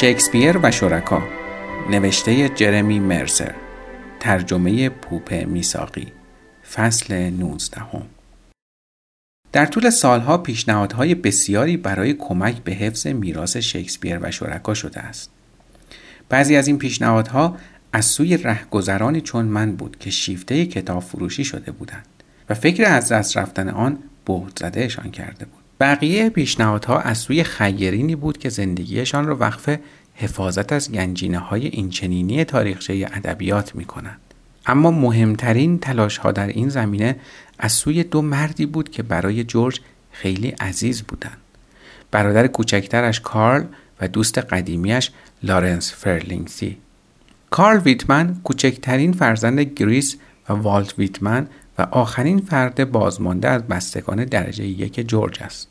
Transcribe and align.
شکسپیر 0.00 0.58
و 0.62 0.70
شرکا. 0.70 1.22
نوشته 1.90 2.48
جرمی 2.48 3.00
مرسر. 3.00 3.54
ترجمه 4.20 4.88
پوپ 4.88 5.32
میساقی 5.32 6.12
فصل 6.72 7.30
19 7.30 7.82
در 9.52 9.66
طول 9.66 9.90
سالها 9.90 10.38
پیشنهادهای 10.38 11.14
بسیاری 11.14 11.76
برای 11.76 12.14
کمک 12.14 12.56
به 12.56 12.72
حفظ 12.72 13.06
میراث 13.06 13.56
شکسپیر 13.56 14.18
و 14.22 14.30
شرکا 14.30 14.74
شده 14.74 15.00
است. 15.00 15.30
بعضی 16.28 16.56
از 16.56 16.66
این 16.66 16.78
پیشنهادها 16.78 17.56
از 17.92 18.04
سوی 18.04 18.36
رهگذرانی 18.36 19.20
چون 19.20 19.44
من 19.44 19.76
بود 19.76 19.96
که 19.98 20.10
شیفته 20.10 20.66
کتاب 20.66 21.02
فروشی 21.02 21.44
شده 21.44 21.72
بودند 21.72 22.06
و 22.48 22.54
فکر 22.54 22.84
از 22.84 23.12
دست 23.12 23.36
رفتن 23.36 23.68
آن 23.68 23.98
بهت 24.24 24.58
زدهشان 24.58 25.10
کرده 25.10 25.44
بود. 25.44 25.67
بقیه 25.80 26.30
پیشنهادها 26.30 27.00
از 27.00 27.18
سوی 27.18 27.44
خیرینی 27.44 28.16
بود 28.16 28.38
که 28.38 28.48
زندگیشان 28.48 29.26
را 29.26 29.36
وقف 29.36 29.78
حفاظت 30.14 30.72
از 30.72 30.92
گنجینه 30.92 31.38
های 31.38 31.66
اینچنینی 31.66 32.44
تاریخچه 32.44 33.08
ادبیات 33.12 33.74
می 33.74 33.84
کنند. 33.84 34.20
اما 34.66 34.90
مهمترین 34.90 35.78
تلاش 35.78 36.18
ها 36.18 36.32
در 36.32 36.46
این 36.46 36.68
زمینه 36.68 37.16
از 37.58 37.72
سوی 37.72 38.04
دو 38.04 38.22
مردی 38.22 38.66
بود 38.66 38.90
که 38.90 39.02
برای 39.02 39.44
جورج 39.44 39.80
خیلی 40.12 40.48
عزیز 40.48 41.02
بودند. 41.02 41.36
برادر 42.10 42.46
کوچکترش 42.46 43.20
کارل 43.20 43.64
و 44.00 44.08
دوست 44.08 44.38
قدیمیش 44.38 45.10
لارنس 45.42 45.92
فرلینگتی. 45.92 46.76
کارل 47.50 47.78
ویتمن 47.78 48.36
کوچکترین 48.44 49.12
فرزند 49.12 49.60
گریس 49.60 50.16
و 50.48 50.52
والت 50.52 50.98
ویتمن 50.98 51.46
و 51.78 51.82
آخرین 51.90 52.38
فرد 52.38 52.92
بازمانده 52.92 53.48
از 53.48 53.62
بستگان 53.62 54.24
درجه 54.24 54.64
یک 54.64 55.08
جورج 55.08 55.42
است. 55.42 55.68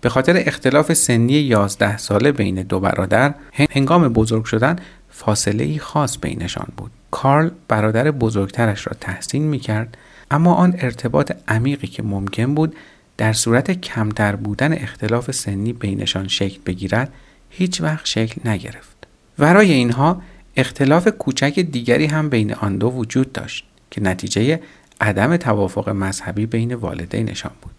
به 0.00 0.08
خاطر 0.08 0.42
اختلاف 0.46 0.92
سنی 0.92 1.32
11 1.32 1.96
ساله 1.96 2.32
بین 2.32 2.62
دو 2.62 2.80
برادر 2.80 3.34
هنگام 3.70 4.08
بزرگ 4.08 4.44
شدن 4.44 4.76
فاصله 5.10 5.64
ای 5.64 5.78
خاص 5.78 6.18
بینشان 6.22 6.66
بود. 6.76 6.90
کارل 7.10 7.50
برادر 7.68 8.10
بزرگترش 8.10 8.86
را 8.86 8.92
تحسین 9.00 9.42
می 9.42 9.58
کرد 9.58 9.96
اما 10.30 10.54
آن 10.54 10.74
ارتباط 10.78 11.32
عمیقی 11.48 11.86
که 11.86 12.02
ممکن 12.02 12.54
بود 12.54 12.76
در 13.16 13.32
صورت 13.32 13.70
کمتر 13.70 14.36
بودن 14.36 14.72
اختلاف 14.72 15.30
سنی 15.30 15.72
بینشان 15.72 16.28
شکل 16.28 16.60
بگیرد 16.66 17.12
هیچ 17.50 17.80
وقت 17.80 18.06
شکل 18.06 18.48
نگرفت. 18.48 19.06
ورای 19.38 19.72
اینها 19.72 20.22
اختلاف 20.56 21.08
کوچک 21.08 21.60
دیگری 21.60 22.06
هم 22.06 22.28
بین 22.28 22.54
آن 22.54 22.78
دو 22.78 22.88
وجود 22.88 23.32
داشت 23.32 23.64
که 23.90 24.02
نتیجه 24.02 24.60
عدم 25.00 25.36
توافق 25.36 25.88
مذهبی 25.88 26.46
بین 26.46 26.74
والدینشان 26.74 27.52
بود. 27.62 27.72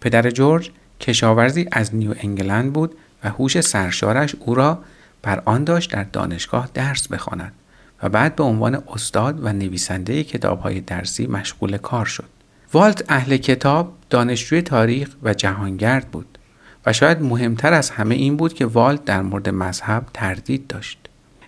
پدر 0.00 0.30
جورج 0.30 0.70
کشاورزی 1.00 1.68
از 1.72 1.94
نیو 1.94 2.14
انگلند 2.20 2.72
بود 2.72 2.94
و 3.24 3.28
هوش 3.28 3.60
سرشارش 3.60 4.34
او 4.40 4.54
را 4.54 4.78
بر 5.22 5.42
آن 5.44 5.64
داشت 5.64 5.92
در 5.92 6.04
دانشگاه 6.04 6.68
درس 6.74 7.08
بخواند 7.08 7.52
و 8.02 8.08
بعد 8.08 8.36
به 8.36 8.42
عنوان 8.42 8.82
استاد 8.88 9.44
و 9.44 9.52
نویسنده 9.52 10.24
کتابهای 10.24 10.80
درسی 10.80 11.26
مشغول 11.26 11.76
کار 11.76 12.06
شد. 12.06 12.28
والت 12.72 13.04
اهل 13.08 13.36
کتاب 13.36 13.92
دانشجوی 14.10 14.62
تاریخ 14.62 15.08
و 15.22 15.34
جهانگرد 15.34 16.10
بود 16.10 16.38
و 16.86 16.92
شاید 16.92 17.22
مهمتر 17.22 17.72
از 17.72 17.90
همه 17.90 18.14
این 18.14 18.36
بود 18.36 18.54
که 18.54 18.66
والت 18.66 19.04
در 19.04 19.22
مورد 19.22 19.48
مذهب 19.48 20.06
تردید 20.14 20.66
داشت. 20.66 20.98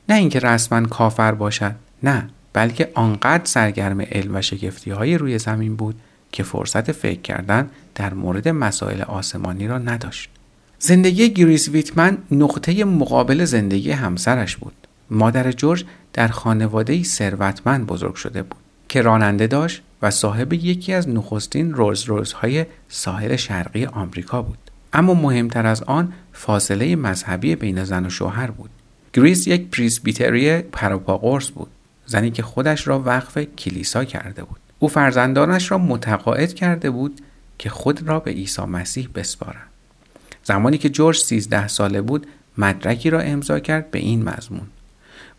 نه 0.08 0.14
اینکه 0.14 0.38
رسما 0.38 0.86
کافر 0.86 1.32
باشد 1.32 1.74
نه 2.02 2.28
بلکه 2.56 2.90
آنقدر 2.94 3.44
سرگرم 3.44 4.00
علم 4.00 4.34
و 4.34 4.42
شگفتی 4.42 4.90
های 4.90 5.18
روی 5.18 5.38
زمین 5.38 5.76
بود 5.76 5.94
که 6.32 6.42
فرصت 6.42 6.92
فکر 6.92 7.20
کردن 7.20 7.70
در 7.94 8.14
مورد 8.14 8.48
مسائل 8.48 9.02
آسمانی 9.02 9.66
را 9.66 9.78
نداشت. 9.78 10.30
زندگی 10.78 11.30
گریس 11.30 11.68
ویتمن 11.68 12.18
نقطه 12.30 12.84
مقابل 12.84 13.44
زندگی 13.44 13.90
همسرش 13.90 14.56
بود. 14.56 14.72
مادر 15.10 15.52
جورج 15.52 15.84
در 16.12 16.28
خانواده 16.28 17.02
ثروتمند 17.02 17.86
بزرگ 17.86 18.14
شده 18.14 18.42
بود 18.42 18.60
که 18.88 19.02
راننده 19.02 19.46
داشت 19.46 19.82
و 20.02 20.10
صاحب 20.10 20.52
یکی 20.52 20.92
از 20.92 21.08
نخستین 21.08 21.74
رولز 21.74 22.04
رویس 22.04 22.32
های 22.32 22.66
ساحل 22.88 23.36
شرقی 23.36 23.84
آمریکا 23.86 24.42
بود. 24.42 24.58
اما 24.92 25.14
مهمتر 25.14 25.66
از 25.66 25.82
آن 25.82 26.12
فاصله 26.32 26.96
مذهبی 26.96 27.56
بین 27.56 27.84
زن 27.84 28.06
و 28.06 28.10
شوهر 28.10 28.50
بود. 28.50 28.70
گریس 29.12 29.46
یک 29.46 29.70
پریسبیتری 29.70 30.58
پروپا 30.58 31.18
بود. 31.54 31.68
زنی 32.06 32.30
که 32.30 32.42
خودش 32.42 32.88
را 32.88 33.02
وقف 33.02 33.38
کلیسا 33.38 34.04
کرده 34.04 34.44
بود. 34.44 34.60
او 34.78 34.88
فرزندانش 34.88 35.70
را 35.70 35.78
متقاعد 35.78 36.54
کرده 36.54 36.90
بود 36.90 37.20
که 37.58 37.70
خود 37.70 38.02
را 38.02 38.20
به 38.20 38.30
عیسی 38.30 38.62
مسیح 38.62 39.08
بسپارند. 39.14 39.70
زمانی 40.44 40.78
که 40.78 40.88
جورج 40.88 41.18
13 41.18 41.68
ساله 41.68 42.00
بود 42.00 42.26
مدرکی 42.58 43.10
را 43.10 43.20
امضا 43.20 43.58
کرد 43.58 43.90
به 43.90 43.98
این 43.98 44.28
مضمون 44.28 44.66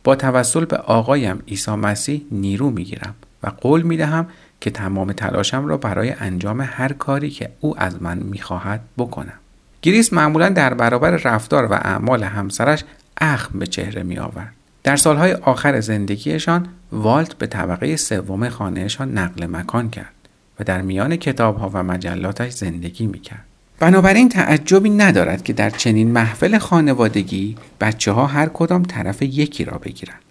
با 0.03 0.15
توسل 0.15 0.65
به 0.65 0.77
آقایم 0.77 1.43
عیسی 1.47 1.71
مسیح 1.71 2.25
نیرو 2.31 2.69
می‌گیرم 2.69 3.15
و 3.43 3.47
قول 3.47 3.81
می 3.81 3.97
دهم 3.97 4.27
که 4.61 4.71
تمام 4.71 5.11
تلاشم 5.11 5.65
را 5.65 5.77
برای 5.77 6.11
انجام 6.19 6.61
هر 6.61 6.93
کاری 6.93 7.29
که 7.29 7.49
او 7.59 7.79
از 7.79 8.01
من 8.01 8.17
می‌خواهد 8.17 8.81
بکنم 8.97 9.33
گریس 9.81 10.13
معمولا 10.13 10.49
در 10.49 10.73
برابر 10.73 11.11
رفتار 11.11 11.65
و 11.65 11.73
اعمال 11.73 12.23
همسرش 12.23 12.83
اخم 13.21 13.59
به 13.59 13.67
چهره 13.67 14.03
می 14.03 14.17
آورد. 14.17 14.53
در 14.87 14.95
سالهای 14.95 15.33
آخر 15.33 15.79
زندگیشان 15.79 16.67
والت 16.91 17.33
به 17.33 17.47
طبقه 17.47 17.95
سوم 17.95 18.49
خانهشان 18.49 19.17
نقل 19.17 19.45
مکان 19.45 19.89
کرد 19.89 20.13
و 20.59 20.63
در 20.63 20.81
میان 20.81 21.15
کتابها 21.15 21.71
و 21.73 21.83
مجلاتش 21.83 22.51
زندگی 22.51 23.07
می 23.07 23.19
کرد. 23.19 23.45
بنابراین 23.79 24.29
تعجبی 24.29 24.89
ندارد 24.89 25.43
که 25.43 25.53
در 25.53 25.69
چنین 25.69 26.11
محفل 26.11 26.57
خانوادگی 26.57 27.57
بچه 27.81 28.11
ها 28.11 28.25
هر 28.25 28.49
کدام 28.53 28.83
طرف 28.83 29.21
یکی 29.21 29.65
را 29.65 29.77
بگیرند. 29.77 30.21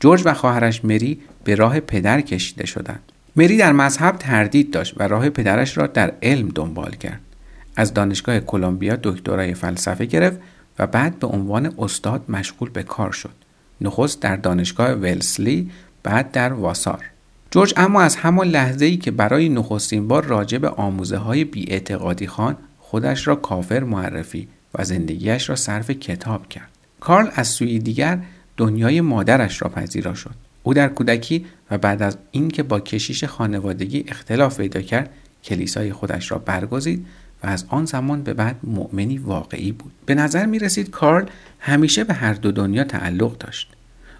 جورج 0.00 0.22
و 0.24 0.34
خواهرش 0.34 0.84
مری 0.84 1.20
به 1.44 1.54
راه 1.54 1.80
پدر 1.80 2.20
کشیده 2.20 2.66
شدند. 2.66 3.12
مری 3.36 3.56
در 3.56 3.72
مذهب 3.72 4.16
تردید 4.16 4.70
داشت 4.70 4.94
و 4.96 5.08
راه 5.08 5.30
پدرش 5.30 5.78
را 5.78 5.86
در 5.86 6.12
علم 6.22 6.48
دنبال 6.48 6.90
کرد. 6.90 7.20
از 7.76 7.94
دانشگاه 7.94 8.40
کلمبیا 8.40 8.98
دکترای 9.02 9.54
فلسفه 9.54 10.04
گرفت 10.04 10.38
و 10.78 10.86
بعد 10.86 11.18
به 11.18 11.26
عنوان 11.26 11.74
استاد 11.78 12.24
مشغول 12.28 12.70
به 12.70 12.82
کار 12.82 13.12
شد. 13.12 13.43
نخست 13.84 14.20
در 14.20 14.36
دانشگاه 14.36 14.92
ولسلی 14.92 15.70
بعد 16.02 16.32
در 16.32 16.52
واسار. 16.52 17.04
جورج 17.50 17.74
اما 17.76 18.02
از 18.02 18.16
همان 18.16 18.46
لحظه 18.46 18.84
ای 18.84 18.96
که 18.96 19.10
برای 19.10 19.48
نخستین 19.48 20.08
بار 20.08 20.24
راجع 20.24 20.58
به 20.58 20.68
آموزه 20.68 21.16
های 21.16 21.44
بی 21.44 21.82
خان 22.26 22.56
خودش 22.78 23.26
را 23.26 23.36
کافر 23.36 23.84
معرفی 23.84 24.48
و 24.74 24.84
زندگیش 24.84 25.48
را 25.48 25.56
صرف 25.56 25.90
کتاب 25.90 26.48
کرد. 26.48 26.68
کارل 27.00 27.28
از 27.34 27.48
سوی 27.48 27.78
دیگر 27.78 28.18
دنیای 28.56 29.00
مادرش 29.00 29.62
را 29.62 29.68
پذیرا 29.68 30.14
شد. 30.14 30.34
او 30.62 30.74
در 30.74 30.88
کودکی 30.88 31.46
و 31.70 31.78
بعد 31.78 32.02
از 32.02 32.16
اینکه 32.30 32.62
با 32.62 32.80
کشیش 32.80 33.24
خانوادگی 33.24 34.04
اختلاف 34.08 34.56
پیدا 34.56 34.80
کرد 34.80 35.10
کلیسای 35.44 35.92
خودش 35.92 36.30
را 36.30 36.38
برگزید 36.38 37.06
و 37.44 37.46
از 37.46 37.64
آن 37.68 37.84
زمان 37.84 38.22
به 38.22 38.34
بعد 38.34 38.56
مؤمنی 38.62 39.18
واقعی 39.18 39.72
بود. 39.72 39.92
به 40.06 40.14
نظر 40.14 40.46
می 40.46 40.58
رسید 40.58 40.90
کارل 40.90 41.24
همیشه 41.58 42.04
به 42.04 42.14
هر 42.14 42.34
دو 42.34 42.52
دنیا 42.52 42.84
تعلق 42.84 43.38
داشت. 43.38 43.72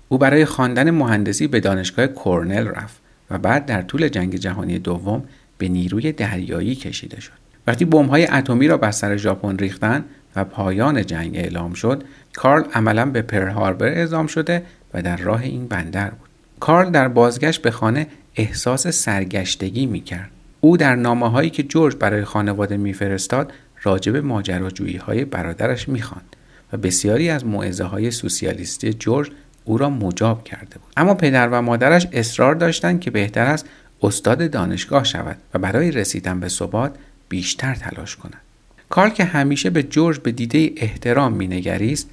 او 0.09 0.19
برای 0.19 0.45
خواندن 0.45 0.91
مهندسی 0.91 1.47
به 1.47 1.61
دانشگاه 1.61 2.07
کورنل 2.07 2.67
رفت 2.67 3.01
و 3.31 3.39
بعد 3.39 3.67
در 3.67 3.83
طول 3.83 4.09
جنگ 4.09 4.37
جهانی 4.37 4.79
دوم 4.79 5.25
به 5.59 5.69
نیروی 5.69 6.13
دریایی 6.13 6.75
کشیده 6.75 7.21
شد. 7.21 7.33
وقتی 7.67 7.85
های 8.11 8.27
اتمی 8.27 8.69
را 8.69 8.77
بر 8.77 8.91
سر 8.91 9.17
ژاپن 9.17 9.59
ریختن 9.59 10.05
و 10.37 10.45
پایان 10.45 11.07
جنگ 11.07 11.37
اعلام 11.37 11.73
شد 11.73 12.05
کارل 12.35 12.65
عملا 12.75 13.07
به 13.07 13.23
پر 13.23 13.49
هاربر 13.49 13.87
اعزام 13.87 14.27
شده 14.27 14.63
و 14.95 15.03
در 15.03 15.17
راه 15.17 15.43
این 15.43 15.67
بندر 15.67 16.11
بود. 16.11 16.29
کارل 16.61 16.91
در 16.91 17.09
بازگشت 17.09 17.63
به 17.63 17.71
خانه 17.71 18.07
احساس 18.37 18.89
سرگشتگی 18.89 19.87
می 19.87 20.01
کرد. 20.01 20.31
او 20.65 20.77
در 20.77 20.95
نامه 20.95 21.31
هایی 21.31 21.51
که 21.51 21.63
جورج 21.63 21.97
برای 21.97 22.25
خانواده 22.25 22.77
میفرستاد 22.77 23.53
راجب 23.83 24.17
ماجراجویی 24.17 24.97
های 24.97 25.25
برادرش 25.25 25.89
می‌خواند 25.89 26.37
و 26.73 26.77
بسیاری 26.77 27.31
از 27.31 27.47
معزه 27.47 27.85
های 27.85 28.11
سوسیالیستی 28.11 28.93
جورج 28.93 29.31
او 29.65 29.79
را 29.79 29.91
مجاب 29.91 30.45
کرده 30.45 30.75
بود. 30.75 30.93
اما 30.97 31.15
پدر 31.15 31.49
و 31.49 31.63
مادرش 31.63 32.07
اصرار 32.13 32.55
داشتند 32.55 33.01
که 33.01 33.11
بهتر 33.11 33.47
است 33.47 33.67
استاد 34.03 34.51
دانشگاه 34.51 35.05
شود 35.05 35.37
و 35.55 35.59
برای 35.59 35.91
رسیدن 35.91 36.41
به 36.41 36.49
ثبات 36.49 36.95
بیشتر 37.29 37.75
تلاش 37.75 38.17
کند 38.17 38.41
کارل 38.89 39.11
که 39.11 39.25
همیشه 39.25 39.71
به 39.71 39.83
جورج 39.83 40.19
به 40.19 40.33
دیده 40.33 40.71
احترام 40.77 41.33
مینگریست 41.33 42.11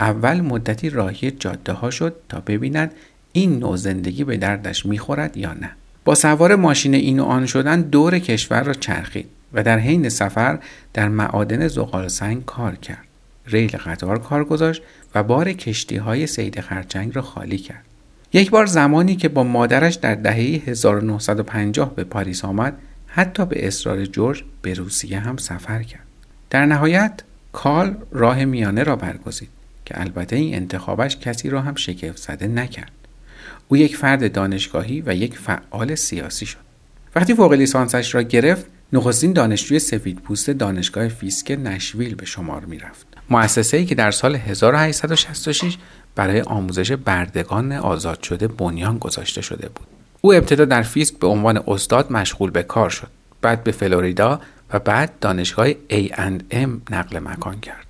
اول 0.00 0.40
مدتی 0.40 0.90
راهی 0.90 1.30
جاده 1.30 1.72
ها 1.72 1.90
شد 1.90 2.14
تا 2.28 2.40
ببیند 2.40 2.92
این 3.32 3.58
نوع 3.58 3.76
زندگی 3.76 4.24
به 4.24 4.36
دردش 4.36 4.86
می‌خورد 4.86 5.36
یا 5.36 5.52
نه. 5.52 5.70
با 6.04 6.14
سوار 6.14 6.56
ماشین 6.56 6.94
این 6.94 7.20
و 7.20 7.24
آن 7.24 7.46
شدن 7.46 7.82
دور 7.82 8.18
کشور 8.18 8.62
را 8.62 8.74
چرخید 8.74 9.26
و 9.52 9.62
در 9.62 9.78
حین 9.78 10.08
سفر 10.08 10.58
در 10.92 11.08
معادن 11.08 11.68
زغال 11.68 12.08
سنگ 12.08 12.44
کار 12.44 12.76
کرد. 12.76 13.04
ریل 13.46 13.76
قطار 13.76 14.18
کار 14.18 14.44
گذاشت 14.44 14.82
و 15.14 15.22
بار 15.22 15.52
کشتی 15.52 15.96
های 15.96 16.26
سید 16.26 16.60
خرچنگ 16.60 17.16
را 17.16 17.22
خالی 17.22 17.58
کرد. 17.58 17.84
یک 18.32 18.50
بار 18.50 18.66
زمانی 18.66 19.16
که 19.16 19.28
با 19.28 19.44
مادرش 19.44 19.94
در 19.94 20.14
دهه 20.14 20.62
1950 20.66 21.94
به 21.94 22.04
پاریس 22.04 22.44
آمد 22.44 22.78
حتی 23.06 23.46
به 23.46 23.66
اصرار 23.66 24.04
جورج 24.04 24.44
به 24.62 24.74
روسیه 24.74 25.18
هم 25.18 25.36
سفر 25.36 25.82
کرد. 25.82 26.02
در 26.50 26.66
نهایت 26.66 27.22
کارل 27.52 27.96
راه 28.12 28.44
میانه 28.44 28.82
را 28.82 28.96
برگزید 28.96 29.48
که 29.84 30.00
البته 30.00 30.36
این 30.36 30.54
انتخابش 30.54 31.16
کسی 31.16 31.50
را 31.50 31.60
هم 31.60 31.74
شگفت 31.74 32.18
زده 32.18 32.46
نکرد. 32.46 32.92
او 33.68 33.76
یک 33.76 33.96
فرد 33.96 34.32
دانشگاهی 34.32 35.02
و 35.06 35.14
یک 35.14 35.38
فعال 35.38 35.94
سیاسی 35.94 36.46
شد 36.46 36.58
وقتی 37.16 37.34
فوق 37.34 37.52
لیسانسش 37.52 38.14
را 38.14 38.22
گرفت 38.22 38.66
نخستین 38.92 39.32
دانشجوی 39.32 39.78
سفید 39.78 40.20
پوست 40.20 40.50
دانشگاه 40.50 41.08
فیسک 41.08 41.50
نشویل 41.50 42.14
به 42.14 42.26
شمار 42.26 42.64
می 42.64 42.78
رفت. 42.78 43.06
مؤسسه 43.30 43.76
ای 43.76 43.84
که 43.84 43.94
در 43.94 44.10
سال 44.10 44.34
1866 44.36 45.76
برای 46.14 46.40
آموزش 46.40 46.92
بردگان 46.92 47.72
آزاد 47.72 48.22
شده 48.22 48.48
بنیان 48.48 48.98
گذاشته 48.98 49.42
شده 49.42 49.68
بود. 49.68 49.86
او 50.20 50.34
ابتدا 50.34 50.64
در 50.64 50.82
فیسک 50.82 51.14
به 51.18 51.26
عنوان 51.26 51.62
استاد 51.66 52.12
مشغول 52.12 52.50
به 52.50 52.62
کار 52.62 52.90
شد. 52.90 53.08
بعد 53.42 53.64
به 53.64 53.72
فلوریدا 53.72 54.40
و 54.72 54.78
بعد 54.78 55.12
دانشگاه 55.20 55.72
A&M 55.72 56.68
نقل 56.90 57.18
مکان 57.18 57.60
کرد. 57.60 57.86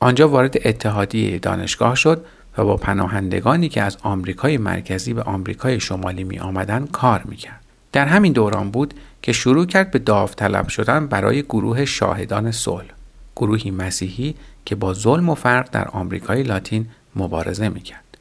آنجا 0.00 0.28
وارد 0.28 0.56
اتحادیه 0.64 1.38
دانشگاه 1.38 1.94
شد 1.94 2.24
و 2.58 2.64
با 2.64 2.76
پناهندگانی 2.76 3.68
که 3.68 3.82
از 3.82 3.96
آمریکای 4.02 4.58
مرکزی 4.58 5.12
به 5.12 5.22
آمریکای 5.22 5.80
شمالی 5.80 6.24
می 6.24 6.38
آمدن 6.38 6.86
کار 6.86 7.22
می 7.24 7.36
کرد. 7.36 7.60
در 7.92 8.06
همین 8.06 8.32
دوران 8.32 8.70
بود 8.70 8.94
که 9.22 9.32
شروع 9.32 9.66
کرد 9.66 9.90
به 9.90 9.98
داوطلب 9.98 10.68
شدن 10.68 11.06
برای 11.06 11.42
گروه 11.42 11.84
شاهدان 11.84 12.52
صلح 12.52 12.90
گروهی 13.36 13.70
مسیحی 13.70 14.34
که 14.64 14.74
با 14.74 14.94
ظلم 14.94 15.28
و 15.28 15.34
فرق 15.34 15.68
در 15.70 15.88
آمریکای 15.88 16.42
لاتین 16.42 16.86
مبارزه 17.16 17.68
می‌کرد 17.68 18.18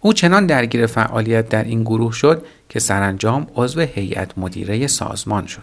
او 0.00 0.12
چنان 0.12 0.46
درگیر 0.46 0.86
فعالیت 0.86 1.48
در 1.48 1.64
این 1.64 1.82
گروه 1.82 2.12
شد 2.12 2.46
که 2.68 2.78
سرانجام 2.80 3.46
عضو 3.54 3.80
هیئت 3.80 4.38
مدیره 4.38 4.86
سازمان 4.86 5.46
شد 5.46 5.62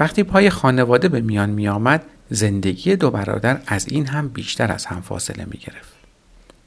وقتی 0.00 0.22
پای 0.22 0.50
خانواده 0.50 1.08
به 1.08 1.20
میان 1.20 1.50
می 1.50 1.68
آمد 1.68 2.04
زندگی 2.30 2.96
دو 2.96 3.10
برادر 3.10 3.60
از 3.66 3.88
این 3.88 4.06
هم 4.06 4.28
بیشتر 4.28 4.72
از 4.72 4.86
هم 4.86 5.00
فاصله 5.00 5.44
می 5.44 5.58
گرفت. 5.58 5.93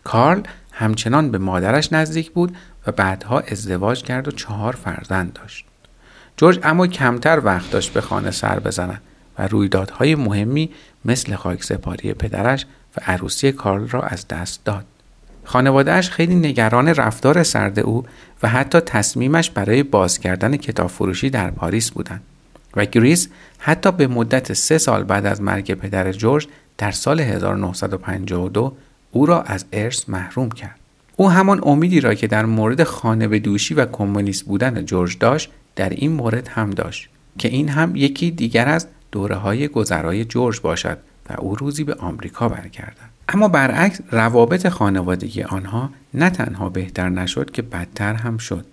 کارل 0.07 0.41
همچنان 0.71 1.31
به 1.31 1.37
مادرش 1.37 1.93
نزدیک 1.93 2.31
بود 2.31 2.55
و 2.87 2.91
بعدها 2.91 3.39
ازدواج 3.39 4.03
کرد 4.03 4.27
و 4.27 4.31
چهار 4.31 4.73
فرزند 4.73 5.33
داشت. 5.33 5.65
جورج 6.37 6.59
اما 6.63 6.87
کمتر 6.87 7.41
وقت 7.43 7.71
داشت 7.71 7.93
به 7.93 8.01
خانه 8.01 8.31
سر 8.31 8.59
بزند 8.59 9.01
و 9.39 9.47
رویدادهای 9.47 10.15
مهمی 10.15 10.69
مثل 11.05 11.35
خاک 11.35 11.63
سپاری 11.63 12.13
پدرش 12.13 12.65
و 12.97 13.01
عروسی 13.07 13.51
کارل 13.51 13.87
را 13.87 14.01
از 14.01 14.27
دست 14.27 14.65
داد. 14.65 14.85
خانوادهش 15.43 16.09
خیلی 16.09 16.35
نگران 16.35 16.87
رفتار 16.87 17.43
سرد 17.43 17.79
او 17.79 18.05
و 18.43 18.47
حتی 18.47 18.79
تصمیمش 18.79 19.49
برای 19.49 19.83
باز 19.83 20.19
کردن 20.19 20.57
کتاب 20.57 20.87
فروشی 20.87 21.29
در 21.29 21.51
پاریس 21.51 21.91
بودند. 21.91 22.21
و 22.75 22.85
گریس 22.85 23.29
حتی 23.59 23.91
به 23.91 24.07
مدت 24.07 24.53
سه 24.53 24.77
سال 24.77 25.03
بعد 25.03 25.25
از 25.25 25.41
مرگ 25.41 25.73
پدر 25.73 26.11
جورج 26.11 26.47
در 26.77 26.91
سال 26.91 27.19
1952 27.19 28.77
او 29.17 29.25
را 29.25 29.41
از 29.41 29.65
ارث 29.73 30.09
محروم 30.09 30.49
کرد. 30.49 30.79
او 31.15 31.31
همان 31.31 31.59
امیدی 31.63 32.01
را 32.01 32.13
که 32.13 32.27
در 32.27 32.45
مورد 32.45 32.83
خانه 32.83 33.27
به 33.27 33.39
دوشی 33.39 33.73
و 33.73 33.85
کمونیست 33.85 34.45
بودن 34.45 34.85
جورج 34.85 35.17
داشت 35.17 35.49
در 35.75 35.89
این 35.89 36.11
مورد 36.11 36.47
هم 36.47 36.69
داشت 36.69 37.09
که 37.37 37.47
این 37.47 37.69
هم 37.69 37.95
یکی 37.95 38.31
دیگر 38.31 38.67
از 38.67 38.87
دوره 39.11 39.35
های 39.35 39.67
گذرای 39.67 40.25
جورج 40.25 40.59
باشد 40.59 40.97
و 41.29 41.33
او 41.37 41.55
روزی 41.55 41.83
به 41.83 41.93
آمریکا 41.93 42.49
برگردد. 42.49 43.09
اما 43.29 43.47
برعکس 43.47 44.01
روابط 44.11 44.67
خانوادگی 44.67 45.43
آنها 45.43 45.89
نه 46.13 46.29
تنها 46.29 46.69
بهتر 46.69 47.09
نشد 47.09 47.51
که 47.51 47.61
بدتر 47.61 48.13
هم 48.13 48.37
شد. 48.37 48.65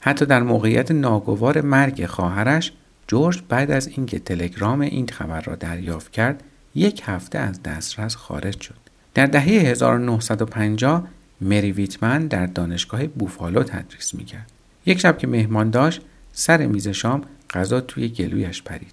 حتی 0.00 0.26
در 0.26 0.42
موقعیت 0.42 0.90
ناگوار 0.90 1.60
مرگ 1.60 2.06
خواهرش 2.06 2.72
جورج 3.08 3.42
بعد 3.48 3.70
از 3.70 3.88
اینکه 3.88 4.18
تلگرام 4.18 4.80
این 4.80 5.06
خبر 5.06 5.40
را 5.40 5.54
دریافت 5.54 6.12
کرد 6.12 6.42
یک 6.74 7.02
هفته 7.04 7.38
از 7.38 7.62
دسترس 7.62 8.16
خارج 8.16 8.60
شد. 8.60 8.89
در 9.14 9.26
دهه 9.26 9.44
1950 9.44 11.08
مری 11.40 11.72
ویتمن 11.72 12.26
در 12.26 12.46
دانشگاه 12.46 13.06
بوفالو 13.06 13.62
تدریس 13.62 14.14
می‌کرد. 14.14 14.50
یک 14.86 14.98
شب 14.98 15.18
که 15.18 15.26
مهمان 15.26 15.70
داشت 15.70 16.00
سر 16.32 16.66
میز 16.66 16.88
شام 16.88 17.22
غذا 17.50 17.80
توی 17.80 18.08
گلویش 18.08 18.62
پرید. 18.62 18.92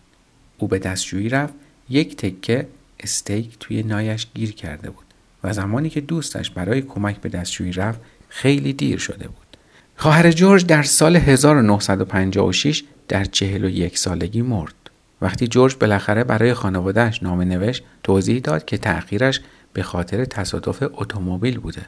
او 0.57 0.67
به 0.67 0.79
دستشویی 0.79 1.29
رفت 1.29 1.53
یک 1.89 2.15
تکه 2.15 2.67
استیک 2.99 3.57
توی 3.59 3.83
نایش 3.83 4.27
گیر 4.33 4.51
کرده 4.51 4.89
بود 4.89 5.05
و 5.43 5.53
زمانی 5.53 5.89
که 5.89 6.01
دوستش 6.01 6.49
برای 6.49 6.81
کمک 6.81 7.21
به 7.21 7.29
دستشویی 7.29 7.71
رفت 7.71 8.01
خیلی 8.29 8.73
دیر 8.73 8.97
شده 8.97 9.27
بود. 9.27 9.57
خواهر 9.95 10.31
جورج 10.31 10.65
در 10.65 10.83
سال 10.83 11.15
1956 11.15 12.83
در 13.07 13.25
چهل 13.25 13.65
و 13.65 13.69
یک 13.69 13.97
سالگی 13.97 14.41
مرد. 14.41 14.73
وقتی 15.21 15.47
جورج 15.47 15.75
بالاخره 15.75 16.23
برای 16.23 16.53
خانوادهش 16.53 17.23
نامه 17.23 17.45
نوشت 17.45 17.83
توضیح 18.03 18.39
داد 18.39 18.65
که 18.65 18.77
تأخیرش 18.77 19.41
به 19.73 19.83
خاطر 19.83 20.25
تصادف 20.25 20.83
اتومبیل 20.93 21.59
بوده 21.59 21.81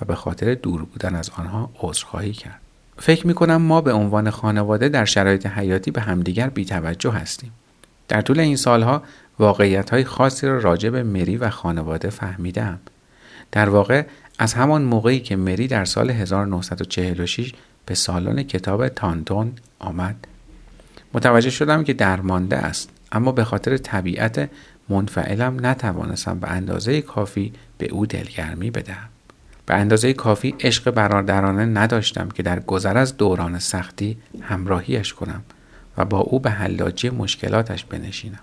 و 0.00 0.04
به 0.04 0.14
خاطر 0.14 0.54
دور 0.54 0.84
بودن 0.84 1.14
از 1.14 1.30
آنها 1.36 1.70
عذرخواهی 1.80 2.32
کرد 2.32 2.60
فکر 2.98 3.26
می 3.26 3.34
کنم 3.34 3.56
ما 3.56 3.80
به 3.80 3.92
عنوان 3.92 4.30
خانواده 4.30 4.88
در 4.88 5.04
شرایط 5.04 5.46
حیاتی 5.46 5.90
به 5.90 6.00
همدیگر 6.00 6.50
بیتوجه 6.50 7.10
هستیم. 7.10 7.52
در 8.08 8.20
طول 8.20 8.40
این 8.40 8.56
سالها 8.56 9.02
واقعیت 9.38 9.90
های 9.90 10.04
خاصی 10.04 10.46
را 10.46 10.58
راجع 10.58 10.90
به 10.90 11.02
مری 11.02 11.36
و 11.36 11.50
خانواده 11.50 12.10
فهمیدم. 12.10 12.78
در 13.52 13.68
واقع 13.68 14.02
از 14.38 14.54
همان 14.54 14.82
موقعی 14.82 15.20
که 15.20 15.36
مری 15.36 15.68
در 15.68 15.84
سال 15.84 16.10
1946 16.10 17.52
به 17.86 17.94
سالن 17.94 18.42
کتاب 18.42 18.88
تانتون 18.88 19.52
آمد 19.78 20.26
متوجه 21.14 21.50
شدم 21.50 21.84
که 21.84 21.92
درمانده 21.92 22.56
است 22.56 22.90
اما 23.12 23.32
به 23.32 23.44
خاطر 23.44 23.76
طبیعت 23.76 24.50
منفعلم 24.88 25.66
نتوانستم 25.66 26.38
به 26.38 26.50
اندازه 26.50 27.00
کافی 27.00 27.52
به 27.78 27.88
او 27.92 28.06
دلگرمی 28.06 28.70
بدهم. 28.70 29.08
به 29.66 29.74
اندازه 29.74 30.12
کافی 30.12 30.54
عشق 30.60 30.90
برادرانه 30.90 31.64
نداشتم 31.64 32.28
که 32.28 32.42
در 32.42 32.60
گذر 32.60 32.98
از 32.98 33.16
دوران 33.16 33.58
سختی 33.58 34.18
همراهیش 34.40 35.14
کنم 35.14 35.42
و 35.98 36.04
با 36.04 36.18
او 36.18 36.40
به 36.40 36.50
حلاجی 36.50 37.10
مشکلاتش 37.10 37.84
بنشینم. 37.84 38.38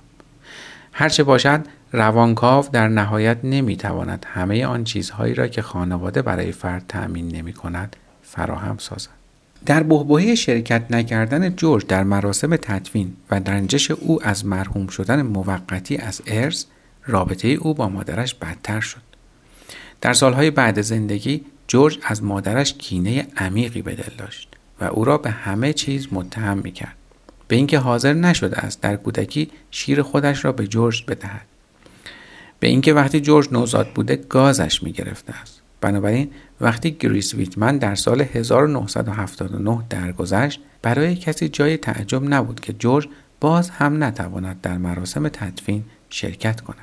هرچه 0.94 1.24
باشد 1.24 1.66
روانکاو 1.92 2.66
در 2.72 2.88
نهایت 2.88 3.38
نمی‌تواند 3.44 4.26
همه 4.30 4.66
آن 4.66 4.84
چیزهایی 4.84 5.34
را 5.34 5.48
که 5.48 5.62
خانواده 5.62 6.22
برای 6.22 6.52
فرد 6.52 6.86
تأمین 6.88 7.36
نمی 7.36 7.54
کند 7.54 7.96
فراهم 8.22 8.78
سازد. 8.78 9.21
در 9.66 9.84
بحبوحه 9.84 10.36
شرکت 10.36 10.86
نکردن 10.90 11.56
جورج 11.56 11.86
در 11.86 12.04
مراسم 12.04 12.56
تدفین 12.56 13.14
و 13.32 13.36
رنجش 13.36 13.92
او 13.92 14.24
از 14.28 14.46
مرحوم 14.46 14.88
شدن 14.88 15.22
موقتی 15.22 15.98
از 15.98 16.22
ارز 16.28 16.66
رابطه 17.06 17.48
او 17.48 17.74
با 17.74 17.90
مادرش 17.90 18.36
بدتر 18.36 18.80
شد. 18.80 19.02
در 20.02 20.14
سالهای 20.14 20.52
بعد 20.52 20.82
زندگی 20.82 21.42
جورج 21.68 22.00
از 22.04 22.24
مادرش 22.24 22.74
کینه 22.74 23.28
عمیقی 23.38 23.82
به 23.82 23.96
دل 23.96 24.16
داشت 24.18 24.56
و 24.82 24.86
او 24.86 25.06
را 25.06 25.18
به 25.18 25.30
همه 25.32 25.74
چیز 25.74 26.08
متهم 26.12 26.58
می‌کرد. 26.58 26.96
به 27.48 27.56
اینکه 27.56 27.80
حاضر 27.80 28.14
نشده 28.14 28.58
است 28.58 28.82
در 28.82 28.96
کودکی 28.96 29.52
شیر 29.72 30.02
خودش 30.02 30.46
را 30.46 30.52
به 30.52 30.68
جورج 30.68 31.04
بدهد. 31.08 31.46
به 32.60 32.68
اینکه 32.68 32.94
وقتی 32.94 33.20
جورج 33.20 33.48
نوزاد 33.52 33.90
بوده 33.94 34.16
گازش 34.16 34.84
می‌گرفته 34.84 35.34
است. 35.42 35.62
بنابراین 35.82 36.32
وقتی 36.62 36.92
گریس 36.92 37.34
ویتمن 37.34 37.78
در 37.78 37.96
سال 37.96 38.22
1979 38.22 39.80
درگذشت 39.90 40.62
برای 40.82 41.16
کسی 41.16 41.50
جای 41.50 41.78
تعجب 41.78 42.34
نبود 42.34 42.60
که 42.60 42.74
جورج 42.74 43.08
باز 43.40 43.70
هم 43.70 44.04
نتواند 44.04 44.62
در 44.62 44.78
مراسم 44.78 45.30
تدفین 45.30 45.84
شرکت 46.10 46.62
کند 46.62 46.78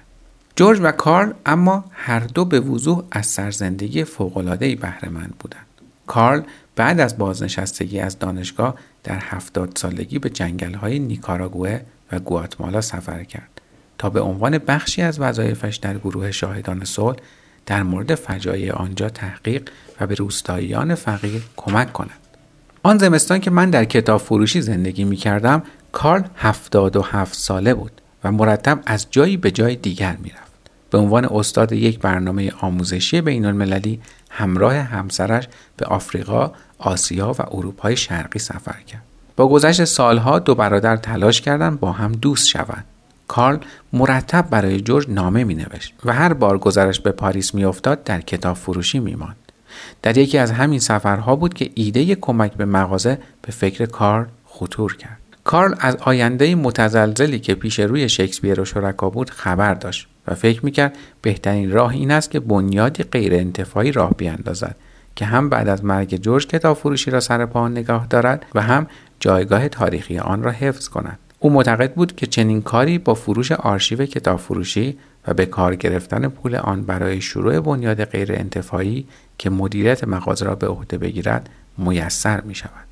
جورج 0.56 0.78
و 0.82 0.92
کارل 0.92 1.32
اما 1.46 1.84
هر 1.92 2.20
دو 2.20 2.44
به 2.44 2.60
وضوح 2.60 3.04
از 3.10 3.26
سرزندگی 3.26 4.04
فوق‌العاده‌ای 4.04 4.74
بهرهمند 4.74 5.34
بودند. 5.38 5.66
کارل 6.06 6.42
بعد 6.76 7.00
از 7.00 7.18
بازنشستگی 7.18 8.00
از 8.00 8.18
دانشگاه 8.18 8.74
در 9.04 9.18
هفتاد 9.18 9.72
سالگی 9.76 10.18
به 10.18 10.30
جنگل‌های 10.30 10.98
نیکاراگوه 10.98 11.80
و 12.12 12.20
گواتمالا 12.20 12.80
سفر 12.80 13.24
کرد 13.24 13.60
تا 13.98 14.10
به 14.10 14.20
عنوان 14.20 14.58
بخشی 14.58 15.02
از 15.02 15.20
وظایفش 15.20 15.76
در 15.76 15.98
گروه 15.98 16.30
شاهدان 16.30 16.84
صلح 16.84 17.16
در 17.68 17.82
مورد 17.82 18.14
فجایع 18.14 18.72
آنجا 18.72 19.08
تحقیق 19.08 19.68
و 20.00 20.06
به 20.06 20.14
روستاییان 20.14 20.94
فقیر 20.94 21.42
کمک 21.56 21.92
کند. 21.92 22.10
آن 22.82 22.98
زمستان 22.98 23.40
که 23.40 23.50
من 23.50 23.70
در 23.70 23.84
کتاب 23.84 24.20
فروشی 24.20 24.60
زندگی 24.60 25.04
می 25.04 25.16
کردم 25.16 25.62
کارل 25.92 26.22
هفتاد 26.36 26.96
و 26.96 27.02
هفت 27.02 27.34
ساله 27.34 27.74
بود 27.74 28.00
و 28.24 28.32
مرتب 28.32 28.80
از 28.86 29.06
جایی 29.10 29.36
به 29.36 29.50
جای 29.50 29.76
دیگر 29.76 30.16
می 30.22 30.30
رفت. 30.30 30.70
به 30.90 30.98
عنوان 30.98 31.24
استاد 31.24 31.72
یک 31.72 31.98
برنامه 31.98 32.52
آموزشی 32.60 33.20
بین 33.20 33.44
المللی 33.44 34.00
همراه 34.30 34.74
همسرش 34.74 35.48
به 35.76 35.86
آفریقا، 35.86 36.52
آسیا 36.78 37.32
و 37.38 37.42
اروپای 37.50 37.96
شرقی 37.96 38.38
سفر 38.38 38.80
کرد. 38.86 39.02
با 39.36 39.48
گذشت 39.48 39.84
سالها 39.84 40.38
دو 40.38 40.54
برادر 40.54 40.96
تلاش 40.96 41.40
کردند 41.40 41.80
با 41.80 41.92
هم 41.92 42.12
دوست 42.12 42.46
شوند. 42.46 42.84
کارل 43.28 43.58
مرتب 43.92 44.50
برای 44.50 44.80
جورج 44.80 45.06
نامه 45.08 45.44
می 45.44 45.54
نوشت 45.54 45.94
و 46.04 46.12
هر 46.12 46.32
بار 46.32 46.58
گذرش 46.58 47.00
به 47.00 47.12
پاریس 47.12 47.54
می 47.54 47.64
افتاد 47.64 48.04
در 48.04 48.20
کتاب 48.20 48.56
فروشی 48.56 48.98
می 48.98 49.14
ماند. 49.14 49.36
در 50.02 50.18
یکی 50.18 50.38
از 50.38 50.50
همین 50.50 50.78
سفرها 50.78 51.36
بود 51.36 51.54
که 51.54 51.70
ایده 51.74 52.14
کمک 52.14 52.52
به 52.52 52.64
مغازه 52.64 53.18
به 53.42 53.52
فکر 53.52 53.86
کارل 53.86 54.26
خطور 54.44 54.96
کرد. 54.96 55.18
کارل 55.44 55.74
از 55.80 55.96
آینده 55.96 56.54
متزلزلی 56.54 57.38
که 57.38 57.54
پیش 57.54 57.80
روی 57.80 58.08
شکسپیر 58.08 58.60
و 58.60 58.64
شرکا 58.64 59.10
بود 59.10 59.30
خبر 59.30 59.74
داشت 59.74 60.08
و 60.26 60.34
فکر 60.34 60.64
می‌کرد 60.64 60.96
بهترین 61.22 61.70
راه 61.70 61.92
این 61.92 62.10
است 62.10 62.30
که 62.30 62.40
بنیادی 62.40 63.02
غیر 63.02 63.34
انتفاعی 63.34 63.92
راه 63.92 64.14
بیاندازد 64.14 64.76
که 65.16 65.24
هم 65.24 65.48
بعد 65.48 65.68
از 65.68 65.84
مرگ 65.84 66.16
جورج 66.16 66.46
کتاب 66.46 66.76
فروشی 66.76 67.10
را 67.10 67.20
سر 67.20 67.46
پا 67.46 67.68
نگاه 67.68 68.06
دارد 68.10 68.46
و 68.54 68.62
هم 68.62 68.86
جایگاه 69.20 69.68
تاریخی 69.68 70.18
آن 70.18 70.42
را 70.42 70.50
حفظ 70.50 70.88
کند 70.88 71.18
او 71.40 71.50
معتقد 71.50 71.94
بود 71.94 72.16
که 72.16 72.26
چنین 72.26 72.62
کاری 72.62 72.98
با 72.98 73.14
فروش 73.14 73.52
آرشیو 73.52 74.06
کتاب 74.06 74.38
فروشی 74.38 74.98
و 75.26 75.34
به 75.34 75.46
کار 75.46 75.74
گرفتن 75.74 76.28
پول 76.28 76.56
آن 76.56 76.82
برای 76.82 77.20
شروع 77.20 77.60
بنیاد 77.60 78.04
غیر 78.04 78.32
انتفاعی 78.32 79.06
که 79.38 79.50
مدیریت 79.50 80.04
مغازه 80.04 80.44
را 80.44 80.54
به 80.54 80.66
عهده 80.66 80.98
بگیرد 80.98 81.48
میسر 81.78 82.40
می 82.40 82.54
شود. 82.54 82.88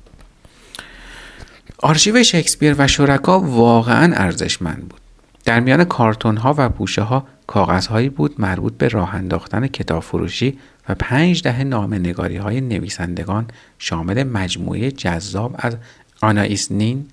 آرشیو 1.79 2.23
شکسپیر 2.23 2.75
و 2.77 2.87
شرکا 2.87 3.39
واقعا 3.39 4.13
ارزشمند 4.15 4.87
بود. 4.89 5.01
در 5.45 5.59
میان 5.59 5.83
کارتون 5.83 6.37
ها 6.37 6.55
و 6.57 6.69
پوشه 6.69 7.01
ها 7.01 7.27
کاغذ 7.47 7.87
هایی 7.87 8.09
بود 8.09 8.41
مربوط 8.41 8.73
به 8.73 8.87
راه 8.87 9.15
انداختن 9.15 9.67
کتاب 9.67 10.03
فروشی 10.03 10.57
و 10.89 10.95
پنج 10.95 11.43
دهه 11.43 11.63
نامه 11.63 11.99
نگاری 11.99 12.37
های 12.37 12.61
نویسندگان 12.61 13.47
شامل 13.79 14.23
مجموعه 14.23 14.91
جذاب 14.91 15.55
از 15.59 15.77
آنایس 16.21 16.71
نین 16.71 17.05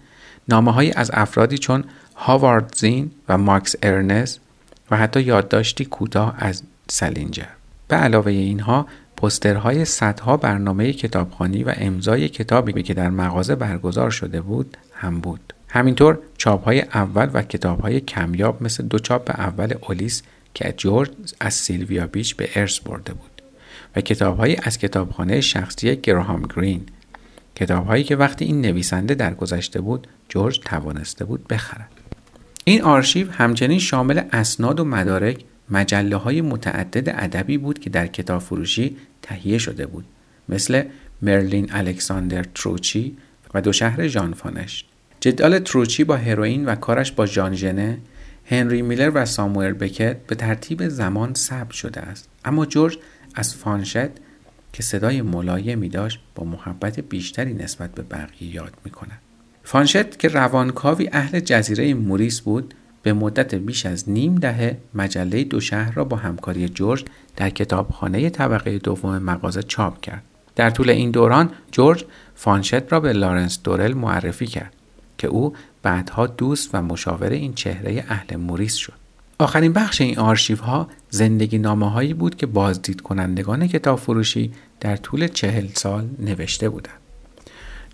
نامه 0.48 0.72
های 0.72 0.92
از 0.92 1.10
افرادی 1.14 1.58
چون 1.58 1.84
هاوارد 2.16 2.74
زین 2.76 3.10
و 3.28 3.38
ماکس 3.38 3.74
ارنست 3.82 4.36
و 4.90 4.96
حتی 4.96 5.20
یادداشتی 5.20 5.84
کوتاه 5.84 6.34
از 6.38 6.62
سلینجر. 6.88 7.44
به 7.88 7.96
علاوه 7.96 8.32
اینها 8.32 8.86
پوسترهای 9.16 9.84
صدها 9.84 10.36
برنامه 10.36 10.92
کتابخوانی 10.92 11.64
و 11.64 11.72
امضای 11.76 12.28
کتابی 12.28 12.82
که 12.82 12.94
در 12.94 13.10
مغازه 13.10 13.54
برگزار 13.54 14.10
شده 14.10 14.40
بود 14.40 14.76
هم 14.92 15.20
بود. 15.20 15.52
همینطور 15.68 16.18
چاپ 16.38 16.64
های 16.64 16.80
اول 16.80 17.30
و 17.34 17.42
کتاب 17.42 17.80
های 17.80 18.00
کمیاب 18.00 18.62
مثل 18.62 18.84
دو 18.84 18.98
چاپ 18.98 19.30
اول 19.30 19.74
اولیس 19.82 20.22
که 20.54 20.74
جورج 20.76 21.10
از 21.40 21.54
سیلویا 21.54 22.06
بیچ 22.06 22.36
به 22.36 22.48
ارث 22.54 22.80
برده 22.80 23.14
بود 23.14 23.42
و 23.96 24.00
کتاب 24.00 24.46
از 24.62 24.78
کتابخانه 24.78 25.40
شخصی 25.40 25.96
گراهام 25.96 26.42
گرین 26.56 26.86
کتاب 27.54 27.86
هایی 27.86 28.04
که 28.04 28.16
وقتی 28.16 28.44
این 28.44 28.60
نویسنده 28.60 29.14
در 29.14 29.34
گذشته 29.34 29.80
بود 29.80 30.06
جورج 30.28 30.60
توانسته 30.60 31.24
بود 31.24 31.48
بخرد. 31.48 31.88
این 32.64 32.82
آرشیو 32.82 33.30
همچنین 33.30 33.78
شامل 33.78 34.22
اسناد 34.32 34.80
و 34.80 34.84
مدارک 34.84 35.44
مجله 35.70 36.16
های 36.16 36.40
متعدد 36.40 37.08
ادبی 37.08 37.58
بود 37.58 37.78
که 37.78 37.90
در 37.90 38.06
کتاب 38.06 38.42
فروشی 38.42 38.96
تهیه 39.22 39.58
شده 39.58 39.86
بود 39.86 40.04
مثل 40.48 40.82
مرلین 41.22 41.68
الکساندر 41.72 42.44
تروچی 42.54 43.16
و 43.54 43.60
دو 43.60 43.72
شهر 43.72 44.06
ژان 44.08 44.34
فانشت. 44.34 44.86
جدال 45.20 45.58
تروچی 45.58 46.04
با 46.04 46.16
هروئین 46.16 46.64
و 46.64 46.74
کارش 46.74 47.12
با 47.12 47.26
ژان 47.26 47.54
ژنه 47.54 47.98
هنری 48.46 48.82
میلر 48.82 49.10
و 49.14 49.26
ساموئل 49.26 49.72
بکت 49.72 50.16
به 50.26 50.34
ترتیب 50.34 50.88
زمان 50.88 51.34
ثبت 51.34 51.70
شده 51.70 52.00
است. 52.00 52.28
اما 52.44 52.66
جورج 52.66 52.98
از 53.34 53.54
فانشت 53.54 54.10
که 54.74 54.82
صدای 54.82 55.22
ملایمی 55.22 55.88
داشت 55.88 56.20
با 56.34 56.44
محبت 56.44 57.00
بیشتری 57.00 57.54
نسبت 57.54 57.94
به 57.94 58.02
بقیه 58.02 58.54
یاد 58.54 58.72
می 58.84 58.90
کند. 58.90 59.20
فانشت 59.62 60.18
که 60.18 60.28
روانکاوی 60.28 61.08
اهل 61.12 61.40
جزیره 61.40 61.94
موریس 61.94 62.40
بود 62.40 62.74
به 63.02 63.12
مدت 63.12 63.54
بیش 63.54 63.86
از 63.86 64.10
نیم 64.10 64.34
دهه 64.34 64.78
مجله 64.94 65.44
دو 65.44 65.60
شهر 65.60 65.94
را 65.94 66.04
با 66.04 66.16
همکاری 66.16 66.68
جورج 66.68 67.04
در 67.36 67.50
کتابخانه 67.50 68.30
طبقه 68.30 68.78
دوم 68.78 69.18
مغازه 69.18 69.62
چاپ 69.62 70.00
کرد. 70.00 70.22
در 70.56 70.70
طول 70.70 70.90
این 70.90 71.10
دوران 71.10 71.50
جورج 71.72 72.04
فانشت 72.34 72.92
را 72.92 73.00
به 73.00 73.12
لارنس 73.12 73.62
دورل 73.62 73.94
معرفی 73.94 74.46
کرد 74.46 74.72
که 75.18 75.28
او 75.28 75.56
بعدها 75.82 76.26
دوست 76.26 76.70
و 76.74 76.82
مشاور 76.82 77.30
این 77.30 77.54
چهره 77.54 78.04
اهل 78.08 78.36
موریس 78.36 78.74
شد. 78.74 79.03
آخرین 79.38 79.72
بخش 79.72 80.00
این 80.00 80.18
آرشیف 80.18 80.60
ها 80.60 80.88
زندگی 81.10 81.58
نامه 81.58 81.90
هایی 81.90 82.14
بود 82.14 82.36
که 82.36 82.46
بازدید 82.46 83.00
کنندگان 83.00 83.68
کتاب 83.68 83.98
فروشی 83.98 84.52
در 84.80 84.96
طول 84.96 85.28
چهل 85.28 85.66
سال 85.74 86.08
نوشته 86.18 86.68
بودند. 86.68 86.98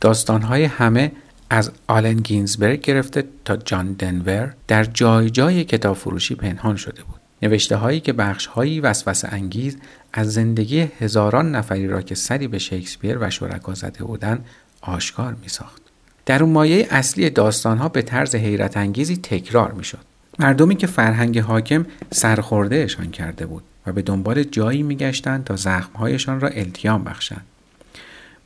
داستان 0.00 0.42
های 0.42 0.64
همه 0.64 1.12
از 1.50 1.70
آلن 1.86 2.16
گینزبرگ 2.16 2.80
گرفته 2.80 3.24
تا 3.44 3.56
جان 3.56 3.92
دنور 3.92 4.54
در 4.68 4.84
جای 4.84 5.30
جای 5.30 5.64
کتاب 5.64 5.96
فروشی 5.96 6.34
پنهان 6.34 6.76
شده 6.76 7.02
بود. 7.02 7.20
نوشته 7.42 7.76
هایی 7.76 8.00
که 8.00 8.12
بخش 8.12 8.46
هایی 8.46 8.80
وسوسه 8.80 9.28
انگیز 9.32 9.76
از 10.12 10.32
زندگی 10.32 10.80
هزاران 10.80 11.54
نفری 11.54 11.88
را 11.88 12.02
که 12.02 12.14
سری 12.14 12.48
به 12.48 12.58
شکسپیر 12.58 13.18
و 13.20 13.30
شرکا 13.30 13.74
زده 13.74 14.04
بودند 14.04 14.44
آشکار 14.80 15.36
می 15.42 15.48
ساخت. 15.48 15.82
در 16.26 16.42
اون 16.42 16.52
مایه 16.52 16.86
اصلی 16.90 17.30
داستان 17.30 17.78
ها 17.78 17.88
به 17.88 18.02
طرز 18.02 18.34
حیرت 18.34 18.76
انگیزی 18.76 19.16
تکرار 19.16 19.72
می 19.72 19.84
شد. 19.84 20.09
مردمی 20.40 20.76
که 20.76 20.86
فرهنگ 20.86 21.38
حاکم 21.38 21.86
سرخوردهشان 22.10 23.10
کرده 23.10 23.46
بود 23.46 23.62
و 23.86 23.92
به 23.92 24.02
دنبال 24.02 24.42
جایی 24.42 24.82
میگشتند 24.82 25.44
تا 25.44 25.56
زخمهایشان 25.56 26.40
را 26.40 26.48
التیام 26.48 27.04
بخشند. 27.04 27.46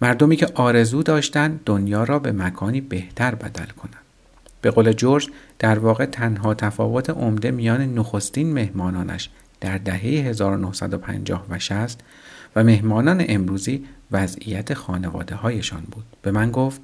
مردمی 0.03 0.37
که 0.37 0.47
آرزو 0.55 1.03
داشتند 1.03 1.61
دنیا 1.67 2.05
را 2.05 2.19
به 2.19 2.33
مکانی 2.33 2.81
بهتر 2.81 3.35
بدل 3.35 3.67
کنند. 3.67 4.03
به 4.61 4.71
قول 4.71 4.93
جورج 4.93 5.29
در 5.59 5.79
واقع 5.79 6.05
تنها 6.05 6.55
تفاوت 6.55 7.11
عمده 7.11 7.51
میان 7.51 7.95
نخستین 7.95 8.53
مهمانانش 8.53 9.31
در 9.61 9.79
دهه 9.79 10.01
1950 10.01 11.47
و 11.51 11.59
60 11.59 12.01
و 12.57 12.65
مهمانان 12.65 13.25
امروزی 13.29 13.85
وضعیت 14.13 14.75
خانواده 14.75 15.35
هایشان 15.35 15.83
بود. 15.91 16.05
به 16.23 16.31
من 16.31 16.51
گفت 16.51 16.81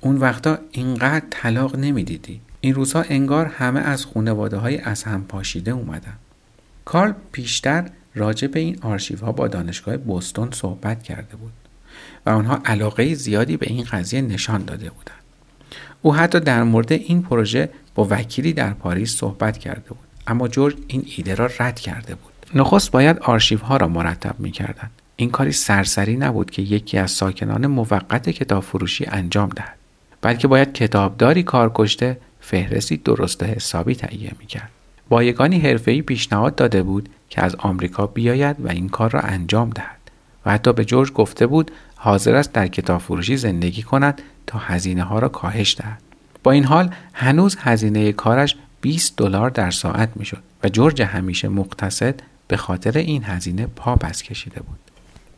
اون 0.00 0.16
وقتا 0.16 0.58
اینقدر 0.72 1.26
طلاق 1.30 1.76
نمی‌دیدی. 1.76 2.40
این 2.60 2.74
روزها 2.74 3.04
انگار 3.08 3.46
همه 3.46 3.80
از 3.80 4.06
خانواده 4.06 4.56
های 4.56 4.78
از 4.78 5.02
هم 5.02 5.24
پاشیده 5.24 5.70
اومدن. 5.70 6.14
کارل 6.84 7.12
پیشتر 7.32 7.90
راجع 8.14 8.48
به 8.48 8.60
این 8.60 8.78
آرشیف 8.82 9.20
ها 9.20 9.32
با 9.32 9.48
دانشگاه 9.48 9.96
بوستون 9.96 10.50
صحبت 10.52 11.02
کرده 11.02 11.36
بود 11.36 11.52
و 12.26 12.30
آنها 12.30 12.60
علاقه 12.64 13.14
زیادی 13.14 13.56
به 13.56 13.66
این 13.66 13.84
قضیه 13.84 14.20
نشان 14.20 14.64
داده 14.64 14.90
بودند. 14.90 15.18
او 16.02 16.14
حتی 16.14 16.40
در 16.40 16.62
مورد 16.62 16.92
این 16.92 17.22
پروژه 17.22 17.68
با 17.94 18.06
وکیلی 18.10 18.52
در 18.52 18.72
پاریس 18.72 19.16
صحبت 19.16 19.58
کرده 19.58 19.88
بود 19.88 19.98
اما 20.26 20.48
جورج 20.48 20.74
این 20.86 21.04
ایده 21.16 21.34
را 21.34 21.50
رد 21.58 21.80
کرده 21.80 22.14
بود. 22.14 22.32
نخست 22.54 22.90
باید 22.90 23.18
آرشیف 23.18 23.60
ها 23.60 23.76
را 23.76 23.88
مرتب 23.88 24.34
می 24.38 24.50
کردن. 24.50 24.90
این 25.16 25.30
کاری 25.30 25.52
سرسری 25.52 26.16
نبود 26.16 26.50
که 26.50 26.62
یکی 26.62 26.98
از 26.98 27.10
ساکنان 27.10 27.66
موقت 27.66 28.30
کتاب 28.30 28.62
فروشی 28.62 29.06
انجام 29.06 29.48
دهد 29.48 29.78
بلکه 30.20 30.48
باید 30.48 30.72
کتابداری 30.72 31.42
کار 31.42 31.70
کشته 31.74 32.18
فهرستی 32.50 32.96
درست 32.96 33.42
حسابی 33.42 33.94
تهیه 33.94 34.32
می‌کرد. 34.38 34.70
بایگانی 35.08 35.58
حرفه‌ای 35.58 36.02
پیشنهاد 36.02 36.54
داده 36.54 36.82
بود 36.82 37.08
که 37.30 37.44
از 37.44 37.54
آمریکا 37.54 38.06
بیاید 38.06 38.56
و 38.60 38.68
این 38.68 38.88
کار 38.88 39.10
را 39.10 39.20
انجام 39.20 39.70
دهد 39.70 39.98
و 40.46 40.50
حتی 40.50 40.72
به 40.72 40.84
جورج 40.84 41.12
گفته 41.12 41.46
بود 41.46 41.70
حاضر 41.96 42.34
است 42.34 42.52
در 42.52 42.66
کتاب 42.66 43.00
فروشی 43.00 43.36
زندگی 43.36 43.82
کند 43.82 44.22
تا 44.46 44.58
هزینه 44.58 45.02
ها 45.02 45.18
را 45.18 45.28
کاهش 45.28 45.76
دهد. 45.78 46.02
با 46.42 46.52
این 46.52 46.64
حال 46.64 46.90
هنوز 47.12 47.56
هزینه 47.60 48.12
کارش 48.12 48.56
20 48.80 49.16
دلار 49.16 49.50
در 49.50 49.70
ساعت 49.70 50.08
می‌شد 50.16 50.42
و 50.64 50.68
جورج 50.68 51.02
همیشه 51.02 51.48
مقتصد 51.48 52.14
به 52.48 52.56
خاطر 52.56 52.98
این 52.98 53.24
هزینه 53.24 53.66
پا 53.66 53.96
پس 53.96 54.22
کشیده 54.22 54.60
بود. 54.60 54.78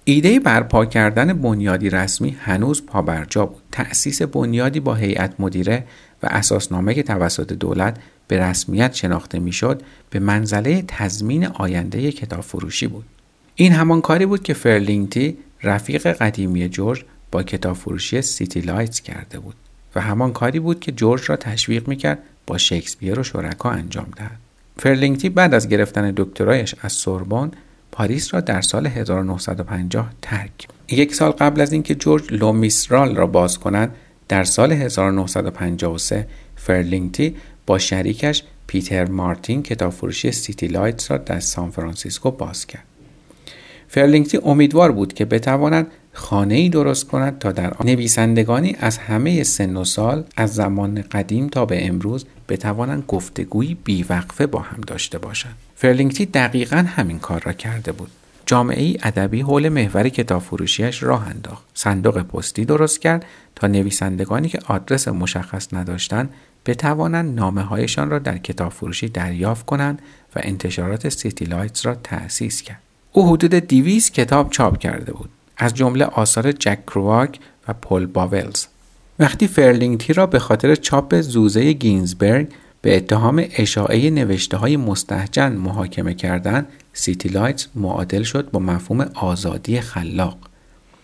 ایده 0.05 0.41
برپا 0.41 0.85
کردن 0.85 1.33
بنیادی 1.33 1.91
رسمی 1.91 2.37
هنوز 2.41 2.87
پابرجا 2.87 3.47
بود. 3.47 3.63
تأسیس 3.73 4.23
بنیادی 4.23 4.81
با 4.81 4.95
هیئت 4.95 5.41
مدیره 5.41 5.85
و 6.23 6.27
اساسنامه 6.31 6.95
که 6.95 7.03
توسط 7.03 7.53
دولت 7.53 7.97
به 8.29 8.39
رسمیت 8.39 8.95
شناخته 8.95 9.39
می‌شد 9.39 9.83
به 10.11 10.19
منزله 10.19 10.85
تضمین 10.89 11.47
آینده 11.47 12.13
کتاب 12.13 12.41
فروشی 12.41 12.87
بود. 12.87 13.05
این 13.55 13.73
همان 13.73 14.01
کاری 14.01 14.27
بود 14.27 14.43
که 14.43 14.55
فرلینگتی 14.55 15.39
رفیق 15.63 16.07
قدیمی 16.07 16.69
جورج 16.69 17.05
با 17.33 17.43
کتاب 17.43 17.77
فروشی 17.77 18.23
سیتی 18.23 18.61
لایتس 18.61 19.01
کرده 19.01 19.39
بود 19.39 19.55
و 19.95 20.01
همان 20.01 20.33
کاری 20.33 20.61
بود 20.61 20.81
که 20.81 20.93
جورج 20.93 21.23
را 21.27 21.37
تشویق 21.37 21.89
می‌کرد 21.89 22.19
با 22.47 22.59
شکسپیر 22.59 23.21
و 23.21 23.23
شرکا 23.23 23.71
انجام 23.71 24.07
دهد. 24.17 24.39
فرلینگتی 24.79 25.29
بعد 25.29 25.55
از 25.55 25.69
گرفتن 25.69 26.13
دکترایش 26.17 26.75
از 26.83 26.93
سوربن 26.93 27.51
پاریس 27.93 28.35
را 28.35 28.41
در 28.41 28.61
سال 28.61 28.87
1950 28.87 30.11
ترک 30.23 30.69
یک 30.89 31.15
سال 31.15 31.31
قبل 31.31 31.61
از 31.61 31.73
اینکه 31.73 31.95
جورج 31.95 32.33
لومیسترال 32.33 33.17
را 33.17 33.27
باز 33.27 33.59
کند 33.59 33.95
در 34.31 34.45
سال 34.45 34.73
1953 34.73 36.27
فرلینگتی 36.57 37.37
با 37.67 37.79
شریکش 37.79 38.43
پیتر 38.67 39.05
مارتین 39.09 39.63
کتاب 39.63 39.93
فروشی 39.93 40.33
سیتی 40.33 40.67
لایتس 40.67 41.11
را 41.11 41.17
در 41.17 41.41
سان 41.41 41.71
فرانسیسکو 41.71 42.31
باز 42.31 42.67
کرد. 42.67 42.85
فرلینگتی 43.89 44.39
امیدوار 44.45 44.93
بود 44.93 45.13
که 45.13 45.25
بتواند 45.25 45.87
خانه 46.13 46.55
ای 46.55 46.69
درست 46.69 47.07
کند 47.07 47.39
تا 47.39 47.53
در 47.53 47.75
آن 47.75 47.87
نویسندگانی 47.87 48.77
از 48.81 48.99
همه 48.99 49.43
سن 49.43 49.77
و 49.77 49.85
سال 49.85 50.25
از 50.37 50.55
زمان 50.55 51.03
قدیم 51.03 51.49
تا 51.49 51.67
به 51.67 51.87
امروز 51.87 52.25
بتوانند 52.49 53.05
گفتگویی 53.09 53.79
بیوقفه 53.85 54.47
با 54.47 54.61
هم 54.61 54.81
داشته 54.87 55.19
باشند. 55.19 55.57
فرلینگتی 55.77 56.27
دقیقا 56.27 56.77
همین 56.77 57.19
کار 57.19 57.43
را 57.43 57.53
کرده 57.53 57.93
بود. 57.93 58.11
جامعه 58.51 58.97
ادبی 59.03 59.41
حول 59.41 59.69
محور 59.69 60.09
کتاب 60.09 60.43
فروشیش 60.43 61.03
راه 61.03 61.29
انداخت 61.29 61.65
صندوق 61.75 62.23
پستی 62.23 62.65
درست 62.65 63.01
کرد 63.01 63.25
تا 63.57 63.67
نویسندگانی 63.67 64.49
که 64.49 64.59
آدرس 64.67 65.09
مشخص 65.09 65.75
نداشتند 65.75 66.31
بتوانند 66.67 67.35
نامه 67.35 67.63
هایشان 67.63 68.11
را 68.11 68.19
در 68.19 68.39
کتاب 68.39 68.73
فروشی 68.73 69.09
دریافت 69.09 69.67
کنند 69.67 70.03
و 70.37 70.41
انتشارات 70.43 71.09
سیتی 71.09 71.45
لایتس 71.45 71.87
را 71.87 71.95
تأسیس 71.95 72.63
کرد. 72.63 72.81
او 73.13 73.33
حدود 73.33 73.55
200 73.55 74.15
کتاب 74.15 74.51
چاپ 74.51 74.79
کرده 74.79 75.13
بود 75.13 75.31
از 75.57 75.75
جمله 75.75 76.05
آثار 76.05 76.53
جک 76.53 76.87
کرواک 76.87 77.39
و 77.69 77.73
پل 77.73 78.07
باولز 78.07 78.67
وقتی 79.19 79.49
فرلینگتی 79.49 80.13
را 80.13 80.27
به 80.27 80.39
خاطر 80.39 80.75
چاپ 80.75 81.21
زوزه 81.21 81.73
گینزبرگ 81.73 82.49
به 82.83 82.97
اتهام 82.97 83.45
اشاعه 83.57 84.11
نوشته 84.11 84.57
های 84.57 84.77
مستهجن 84.77 85.53
محاکمه 85.53 86.15
کردن 86.15 86.67
سیتی 86.93 87.29
لایتس 87.29 87.69
معادل 87.75 88.23
شد 88.23 88.51
با 88.51 88.61
مفهوم 88.61 89.01
آزادی 89.15 89.81
خلاق. 89.81 90.39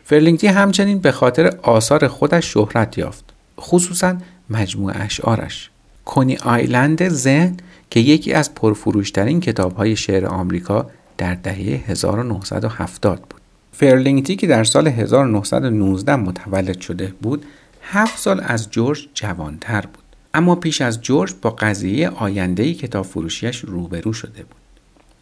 فرلینگتی 0.05 0.47
همچنین 0.47 0.99
به 0.99 1.13
خاطر 1.13 1.47
آثار 1.63 2.09
خودش 2.09 2.53
شهرت 2.53 2.99
یافت 2.99 3.25
خصوصا 3.61 4.17
مجموعه 4.51 4.93
اشعارش. 4.95 5.71
کنی 6.05 6.37
آیلند 6.37 7.09
ذهن 7.09 7.57
که 7.91 8.01
یکی 8.01 8.33
از 8.33 8.55
پرفروشترین 8.55 9.41
کتاب 9.41 9.77
های 9.77 9.97
شعر 9.97 10.27
آمریکا 10.27 10.91
در 11.19 11.35
دهه 11.35 11.85
1970 11.87 13.21
بود. 13.21 13.41
فرلینگتی 13.73 14.37
که 14.37 14.47
در 14.47 14.65
سال 14.65 14.89
1919 14.89 16.17
متولد 16.17 16.81
شده 16.81 17.13
بود 17.23 17.45
هفت 17.83 18.19
سال 18.19 18.43
از 18.45 18.71
جورج 18.71 19.09
جوانتر 19.15 19.81
بود. 19.81 20.06
اما 20.37 20.55
پیش 20.55 20.81
از 20.81 21.03
جورج 21.03 21.35
با 21.43 21.51
قضیه 21.51 22.09
آینده 22.09 22.75
کتاب 22.75 23.05
فروشیش 23.05 23.57
روبرو 23.57 24.13
شده 24.13 24.43
بود. 24.43 24.57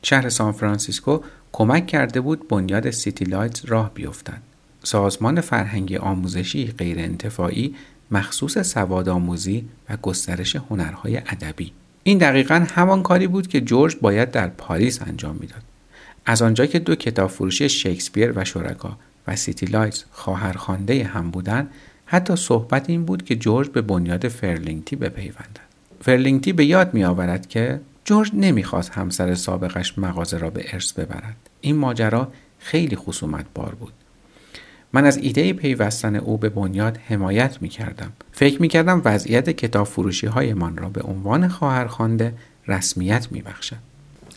شهر 0.03 0.29
سان 0.29 0.53
فرانسیسکو 0.53 1.21
کمک 1.53 1.87
کرده 1.87 2.21
بود 2.21 2.49
بنیاد 2.49 2.91
سیتی 2.91 3.25
لایتز 3.25 3.65
راه 3.65 3.95
بیفتد 3.95 4.43
سازمان 4.83 5.41
فرهنگی 5.41 5.97
آموزشی 5.97 6.67
غیر 6.67 6.99
انتفاعی 6.99 7.75
مخصوص 8.11 8.59
سواد 8.59 9.09
آموزی 9.09 9.65
و 9.91 9.97
گسترش 9.97 10.57
هنرهای 10.57 11.17
ادبی. 11.17 11.73
این 12.03 12.19
دقیقا 12.19 12.67
همان 12.75 13.03
کاری 13.03 13.27
بود 13.27 13.49
که 13.49 13.61
جورج 13.61 13.97
باید 14.01 14.31
در 14.31 14.49
پاریس 14.49 15.03
انجام 15.03 15.37
می‌داد. 15.41 15.63
از 16.27 16.43
آنجا 16.43 16.67
که 16.67 16.79
دو 16.79 16.95
کتاب 16.95 17.31
فروشی 17.31 17.69
شکسپیر 17.69 18.33
و 18.37 18.45
شرکا 18.45 18.99
و 19.27 19.37
سیتی 19.37 19.67
لایتز 19.67 20.05
خواهرخوانده 20.13 21.05
هم 21.05 21.31
بودند 21.31 21.71
حتی 22.07 22.37
صحبت 22.37 22.91
این 22.91 23.05
بود 23.05 23.25
که 23.25 23.37
جورج 23.37 23.69
به 23.69 23.83
بنیاد 23.83 24.29
فرلینگتی 24.29 24.97
بپیوندد 24.97 25.65
فرلینگتی 26.01 26.53
به 26.53 26.65
یاد 26.65 26.95
می 26.95 27.05
آورد 27.05 27.49
که 27.49 27.81
جورج 28.05 28.31
نمی‌خواست 28.35 28.93
همسر 28.93 29.35
سابقش 29.35 29.99
مغازه 29.99 30.39
را 30.39 30.51
به 30.51 30.65
ارث 30.73 30.93
ببرد 30.93 31.37
این 31.61 31.77
ماجرا 31.77 32.29
خیلی 32.59 32.97
خصومت 32.97 33.47
بار 33.55 33.75
بود 33.75 33.93
من 34.95 35.05
از 35.05 35.17
ایده 35.17 35.53
پیوستن 35.53 36.17
او 36.17 36.39
به 36.39 36.49
بنیاد 36.49 36.97
حمایت 37.09 37.63
می 37.63 37.69
کردم. 37.69 38.13
فکر 38.33 38.63
می 38.63 38.69
کردم 38.69 39.03
وضعیت 39.05 39.51
کتاب 39.51 39.87
فروشی 39.87 40.27
های 40.27 40.55
من 40.55 40.77
را 40.77 40.89
به 40.89 41.03
عنوان 41.03 41.49
خواهرخوانده 41.49 42.35
رسمیت 42.69 43.29
می 43.31 43.43
بخشد. 43.43 43.77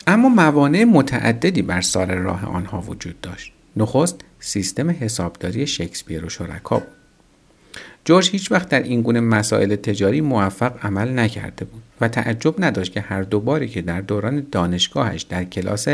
اما 0.06 0.28
موانع 0.28 0.84
متعددی 0.84 1.62
بر 1.62 1.80
سال 1.80 2.10
راه 2.10 2.44
آنها 2.44 2.80
وجود 2.80 3.20
داشت. 3.20 3.52
نخست 3.76 4.20
سیستم 4.40 4.90
حسابداری 4.90 5.66
شکسپیر 5.66 6.24
و 6.24 6.28
شرکا 6.28 6.78
بود. 6.78 6.97
جورج 8.08 8.30
هیچ 8.30 8.52
وقت 8.52 8.68
در 8.68 8.82
این 8.82 9.02
گونه 9.02 9.20
مسائل 9.20 9.76
تجاری 9.76 10.20
موفق 10.20 10.72
عمل 10.82 11.18
نکرده 11.18 11.64
بود 11.64 11.82
و 12.00 12.08
تعجب 12.08 12.54
نداشت 12.58 12.92
که 12.92 13.00
هر 13.00 13.22
دوباری 13.22 13.68
که 13.68 13.82
در 13.82 14.00
دوران 14.00 14.46
دانشگاهش 14.52 15.22
در 15.22 15.44
کلاس 15.44 15.88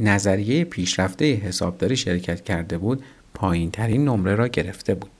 نظریه 0.00 0.64
پیشرفته 0.64 1.34
حسابداری 1.34 1.96
شرکت 1.96 2.44
کرده 2.44 2.78
بود 2.78 3.04
پایین 3.34 3.70
ترین 3.70 4.04
نمره 4.04 4.34
را 4.34 4.48
گرفته 4.48 4.94
بود. 4.94 5.10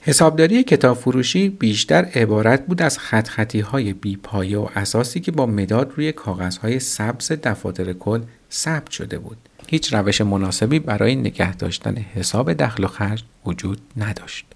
حسابداری 0.00 0.62
کتاب 0.62 0.96
فروشی 0.96 1.48
بیشتر 1.48 2.04
عبارت 2.14 2.66
بود 2.66 2.82
از 2.82 2.98
خط 2.98 3.28
خطی 3.28 3.60
های 3.60 3.92
بی 3.92 4.16
پایه 4.16 4.58
و 4.58 4.68
اساسی 4.76 5.20
که 5.20 5.32
با 5.32 5.46
مداد 5.46 5.92
روی 5.96 6.12
کاغذهای 6.12 6.80
سبز 6.80 7.32
دفاتر 7.32 7.92
کل 7.92 8.20
ثبت 8.52 8.90
شده 8.90 9.18
بود. 9.18 9.36
هیچ 9.68 9.94
روش 9.94 10.20
مناسبی 10.20 10.78
برای 10.78 11.16
نگه 11.16 11.56
داشتن 11.56 11.96
حساب 11.96 12.52
دخل 12.52 12.84
و 12.84 12.86
خرج 12.86 13.24
وجود 13.46 13.80
نداشت. 13.96 14.55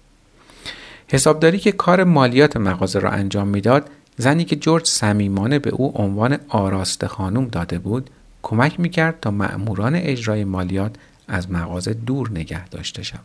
حسابداری 1.11 1.59
که 1.59 1.71
کار 1.71 2.03
مالیات 2.03 2.57
مغازه 2.57 2.99
را 2.99 3.09
انجام 3.09 3.47
می‌داد 3.47 3.89
زنی 4.17 4.45
که 4.45 4.55
جورج 4.55 4.85
صمیمانه 4.85 5.59
به 5.59 5.69
او 5.69 6.01
عنوان 6.01 6.37
آراسته 6.47 7.07
خانم 7.07 7.47
داده 7.47 7.79
بود 7.79 8.09
کمک 8.41 8.79
می‌کرد 8.79 9.19
تا 9.21 9.31
مأموران 9.31 9.95
اجرای 9.95 10.43
مالیات 10.43 10.95
از 11.27 11.51
مغازه 11.51 11.93
دور 11.93 12.31
نگه 12.31 12.67
داشته 12.67 13.03
شود. 13.03 13.21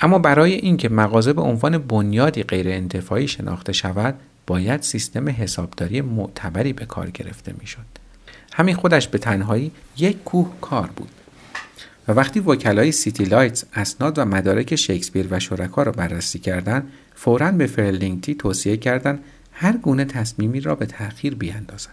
اما 0.00 0.18
برای 0.18 0.52
اینکه 0.52 0.88
مغازه 0.88 1.32
به 1.32 1.42
عنوان 1.42 1.78
بنیادی 1.78 2.42
غیر 2.42 2.68
انتفاعی 2.68 3.28
شناخته 3.28 3.72
شود 3.72 4.14
باید 4.46 4.82
سیستم 4.82 5.28
حسابداری 5.28 6.00
معتبری 6.00 6.72
به 6.72 6.86
کار 6.86 7.10
گرفته 7.10 7.54
می‌شد. 7.60 7.86
همین 8.52 8.74
خودش 8.74 9.08
به 9.08 9.18
تنهایی 9.18 9.70
یک 9.98 10.24
کوه 10.24 10.52
کار 10.60 10.90
بود. 10.96 11.10
و 12.08 12.12
وقتی 12.12 12.40
وکلای 12.40 12.92
سیتی 12.92 13.24
لایتس 13.24 13.64
اسناد 13.74 14.18
و 14.18 14.24
مدارک 14.24 14.76
شکسپیر 14.76 15.26
و 15.30 15.40
شرکا 15.40 15.82
را 15.82 15.92
بررسی 15.92 16.38
کردند 16.38 16.88
فورا 17.14 17.52
به 17.52 17.66
فرلینگتی 17.66 18.34
توصیه 18.34 18.76
کردند 18.76 19.18
هر 19.52 19.76
گونه 19.76 20.04
تصمیمی 20.04 20.60
را 20.60 20.74
به 20.74 20.86
تأخیر 20.86 21.34
بیاندازد 21.34 21.90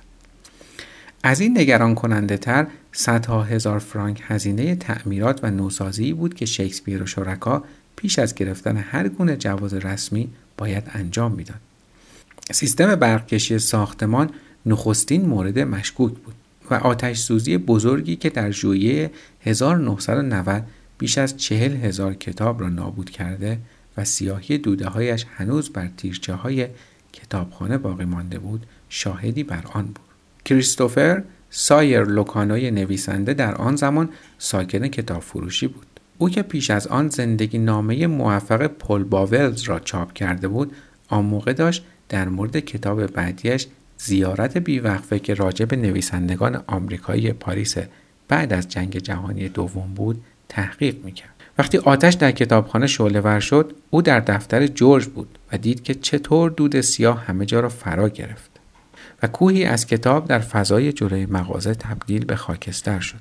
از 1.23 1.39
این 1.39 1.57
نگران 1.57 1.95
کننده 1.95 2.37
تر 2.37 2.67
صدها 2.91 3.43
هزار 3.43 3.79
فرانک 3.79 4.21
هزینه 4.27 4.75
تعمیرات 4.75 5.39
و 5.43 5.51
نوسازی 5.51 6.13
بود 6.13 6.33
که 6.33 6.45
شکسپیر 6.45 7.03
و 7.03 7.05
شرکا 7.05 7.63
پیش 7.95 8.19
از 8.19 8.35
گرفتن 8.35 8.77
هر 8.77 9.07
گونه 9.07 9.37
جواز 9.37 9.73
رسمی 9.73 10.29
باید 10.57 10.83
انجام 10.93 11.31
می‌داد. 11.31 11.59
سیستم 12.51 12.95
برقکشی 12.95 13.59
ساختمان 13.59 14.29
نخستین 14.65 15.25
مورد 15.25 15.59
مشکوک 15.59 16.13
بود 16.13 16.35
و 16.71 16.73
آتش 16.73 17.19
سوزی 17.19 17.57
بزرگی 17.57 18.15
که 18.15 18.29
در 18.29 18.51
ژوئیه 18.51 19.11
1990 19.41 20.63
بیش 20.97 21.17
از 21.17 21.37
چهل 21.37 21.75
هزار 21.75 22.13
کتاب 22.13 22.61
را 22.61 22.69
نابود 22.69 23.09
کرده 23.09 23.59
و 23.97 24.05
سیاهی 24.05 24.57
دوده 24.57 24.87
هایش 24.87 25.25
هنوز 25.35 25.69
بر 25.69 25.89
تیرچه 25.97 26.33
های 26.33 26.67
کتابخانه 27.13 27.77
باقی 27.77 28.05
مانده 28.05 28.39
بود 28.39 28.65
شاهدی 28.89 29.43
بر 29.43 29.63
آن 29.73 29.85
بود. 29.85 29.99
کریستوفر 30.45 31.23
سایر 31.49 32.03
لوکانوی 32.03 32.71
نویسنده 32.71 33.33
در 33.33 33.55
آن 33.55 33.75
زمان 33.75 34.09
ساکن 34.37 34.87
کتاب 34.87 35.21
فروشی 35.21 35.67
بود. 35.67 35.85
او 36.17 36.29
که 36.29 36.41
پیش 36.41 36.69
از 36.69 36.87
آن 36.87 37.09
زندگی 37.09 37.57
نامه 37.57 38.07
موفق 38.07 38.67
پل 38.67 39.03
باولز 39.03 39.63
را 39.63 39.79
چاپ 39.79 40.13
کرده 40.13 40.47
بود 40.47 40.73
آن 41.07 41.25
موقع 41.25 41.53
داشت 41.53 41.85
در 42.09 42.29
مورد 42.29 42.59
کتاب 42.59 43.07
بعدیش 43.07 43.67
زیارت 43.97 44.57
بیوقفه 44.57 45.19
که 45.19 45.33
راجع 45.33 45.65
به 45.65 45.75
نویسندگان 45.75 46.63
آمریکایی 46.67 47.33
پاریس 47.33 47.75
بعد 48.27 48.53
از 48.53 48.69
جنگ 48.69 48.97
جهانی 48.97 49.49
دوم 49.49 49.93
بود 49.95 50.21
تحقیق 50.49 50.95
می‌کرد 51.03 51.29
وقتی 51.57 51.77
آتش 51.77 52.13
در 52.13 52.31
کتابخانه 52.31 52.87
شعله 52.87 53.21
ور 53.21 53.39
شد 53.39 53.75
او 53.89 54.01
در 54.01 54.19
دفتر 54.19 54.67
جورج 54.67 55.05
بود 55.05 55.37
و 55.51 55.57
دید 55.57 55.83
که 55.83 55.93
چطور 55.93 56.51
دود 56.51 56.81
سیاه 56.81 57.25
همه 57.25 57.45
جا 57.45 57.59
را 57.59 57.69
فرا 57.69 58.09
گرفت 58.09 58.51
و 59.23 59.27
کوهی 59.27 59.65
از 59.65 59.87
کتاب 59.87 60.27
در 60.27 60.39
فضای 60.39 60.93
جلوی 60.93 61.25
مغازه 61.25 61.73
تبدیل 61.73 62.25
به 62.25 62.35
خاکستر 62.35 62.99
شد 62.99 63.19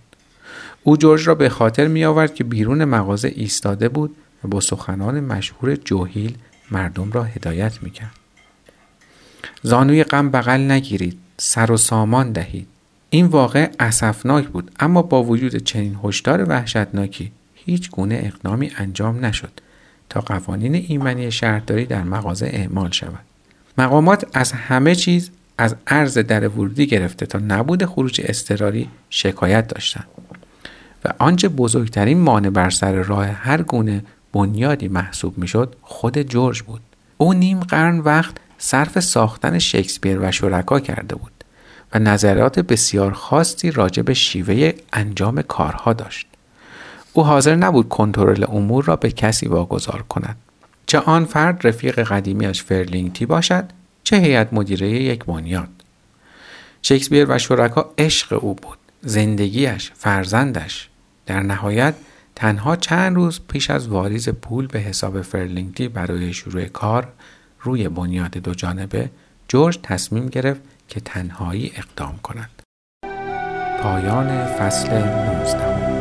او 0.83 0.97
جورج 0.97 1.29
را 1.29 1.35
به 1.35 1.49
خاطر 1.49 1.89
می 1.89 2.05
آورد 2.05 2.35
که 2.35 2.45
بیرون 2.45 2.85
مغازه 2.85 3.33
ایستاده 3.37 3.89
بود 3.89 4.17
و 4.45 4.49
با 4.49 4.61
سخنان 4.61 5.21
مشهور 5.21 5.77
جوهیل 5.77 6.37
مردم 6.71 7.13
را 7.13 7.23
هدایت 7.23 7.83
می 7.83 7.91
کرد. 7.91 8.24
زانوی 9.63 10.05
غم 10.05 10.31
بغل 10.31 10.61
نگیرید 10.71 11.19
سر 11.39 11.73
و 11.73 11.77
سامان 11.77 12.33
دهید. 12.33 12.67
این 13.11 13.27
واقع 13.27 13.71
اسفناک 13.81 14.49
بود 14.49 14.71
اما 14.81 15.03
با 15.03 15.23
وجود 15.23 15.57
چنین 15.57 15.99
هشدار 16.05 16.49
وحشتناکی 16.49 17.33
هیچ 17.55 17.91
گونه 17.91 18.21
اقدامی 18.23 18.71
انجام 18.79 19.25
نشد 19.25 19.61
تا 20.09 20.21
قوانین 20.21 20.75
ایمنی 20.75 21.33
شهرداری 21.33 21.87
در 21.87 22.03
مغازه 22.03 22.47
اعمال 22.47 22.91
شود. 22.91 23.21
مقامات 23.79 24.27
از 24.33 24.53
همه 24.53 24.95
چیز 24.95 25.31
از 25.59 25.77
عرض 25.87 26.19
در 26.19 26.49
ورودی 26.49 26.87
گرفته 26.87 27.27
تا 27.27 27.39
نبود 27.39 27.85
خروج 27.85 28.21
اضطراری 28.25 28.89
شکایت 29.11 29.69
داشتند 29.69 30.07
و 31.05 31.09
آنچه 31.19 31.49
بزرگترین 31.49 32.19
مانع 32.19 32.51
بر 32.51 32.71
سر 32.71 32.93
راه 32.93 33.27
هر 33.27 33.63
گونه 33.63 34.05
بنیادی 34.33 34.89
محسوب 34.89 35.39
می‌شد 35.39 35.77
خود 35.83 36.19
جورج 36.19 36.63
بود. 36.63 36.81
او 37.19 37.33
نیم 37.33 37.61
قرن 37.61 37.99
وقت 37.99 38.37
صرف 38.59 39.01
ساختن 39.01 39.59
شکسپیر 39.59 40.19
و 40.19 40.31
شرکا 40.31 40.81
کرده 40.81 41.15
بود 41.15 41.45
و 41.95 41.99
نظرات 41.99 42.61
بسیار 42.61 43.13
خاصی 43.13 43.71
راجع 43.71 44.03
به 44.03 44.15
شیوه 44.15 44.73
انجام 44.93 45.43
کارها 45.43 45.93
داشت. 45.93 46.27
او 47.13 47.25
حاضر 47.25 47.55
نبود 47.55 47.89
کنترل 47.89 48.45
امور 48.49 48.85
را 48.85 48.97
به 48.97 49.11
کسی 49.11 49.47
واگذار 49.47 50.03
کند. 50.09 50.37
چه 50.87 50.99
آن 50.99 51.25
فرد 51.25 51.67
رفیق 51.67 52.01
قدیمیش 52.01 52.63
فرلینگتی 52.63 53.27
باشد 53.27 53.65
چه 54.05 54.17
هیئت 54.17 54.53
مدیره 54.53 54.91
یک 54.91 55.25
بنیاد. 55.25 55.69
شکسپیر 56.83 57.27
و 57.29 57.39
شرکا 57.39 57.91
عشق 57.99 58.45
او 58.45 58.55
بود 58.55 58.79
زندگیش 59.03 59.91
فرزندش. 59.95 60.89
در 61.27 61.41
نهایت 61.41 61.95
تنها 62.35 62.77
چند 62.77 63.17
روز 63.17 63.41
پیش 63.49 63.71
از 63.71 63.89
واریز 63.89 64.29
پول 64.29 64.67
به 64.67 64.79
حساب 64.79 65.23
فرلینگتی 65.23 65.89
برای 65.89 66.33
شروع 66.33 66.65
کار 66.65 67.09
روی 67.65 67.89
بنیاد 67.89 68.39
دو 68.39 68.55
جانبه 68.55 69.11
جورج 69.49 69.79
تصمیم 69.83 70.27
گرفت 70.27 70.61
که 70.89 71.01
تنهایی 71.01 71.73
اقدام 71.77 72.19
کند. 72.23 72.51
پایان 73.83 74.47
فصل 74.47 74.89
19 74.89 75.94